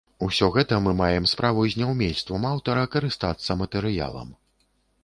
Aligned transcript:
Усё 0.27 0.47
гэта 0.55 0.79
мы 0.85 0.93
маем 1.01 1.27
справу 1.33 1.65
з 1.73 1.81
няўмельствам 1.83 2.49
аўтара 2.53 2.87
карыстацца 2.97 3.61
матэрыялам. 3.63 4.35